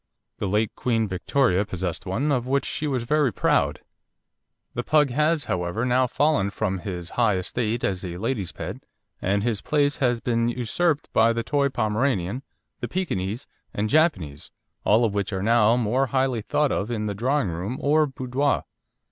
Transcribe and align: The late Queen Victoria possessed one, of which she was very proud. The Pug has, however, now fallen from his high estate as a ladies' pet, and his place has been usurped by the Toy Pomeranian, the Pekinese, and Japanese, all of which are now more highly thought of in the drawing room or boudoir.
The 0.39 0.47
late 0.47 0.73
Queen 0.75 1.07
Victoria 1.07 1.63
possessed 1.63 2.07
one, 2.07 2.31
of 2.31 2.47
which 2.47 2.65
she 2.65 2.87
was 2.87 3.03
very 3.03 3.31
proud. 3.31 3.81
The 4.73 4.81
Pug 4.81 5.11
has, 5.11 5.43
however, 5.43 5.85
now 5.85 6.07
fallen 6.07 6.49
from 6.49 6.79
his 6.79 7.11
high 7.21 7.35
estate 7.35 7.83
as 7.83 8.03
a 8.03 8.17
ladies' 8.17 8.51
pet, 8.51 8.77
and 9.21 9.43
his 9.43 9.61
place 9.61 9.97
has 9.97 10.19
been 10.19 10.49
usurped 10.49 11.13
by 11.13 11.33
the 11.33 11.43
Toy 11.43 11.69
Pomeranian, 11.69 12.41
the 12.79 12.87
Pekinese, 12.87 13.45
and 13.75 13.91
Japanese, 13.91 14.49
all 14.83 15.05
of 15.05 15.13
which 15.13 15.31
are 15.31 15.43
now 15.43 15.75
more 15.77 16.07
highly 16.07 16.41
thought 16.41 16.71
of 16.71 16.89
in 16.89 17.05
the 17.05 17.13
drawing 17.13 17.49
room 17.49 17.77
or 17.79 18.07
boudoir. 18.07 18.63